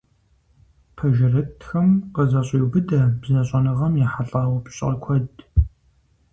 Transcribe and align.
Пэжырытхэм 0.95 1.89
къызэщӏеубыдэ 2.13 3.01
бзэщӏэныгъэм 3.21 3.93
ехьэлӏа 4.05 4.41
упщӏэ 4.55 4.89
куэд. 5.03 5.31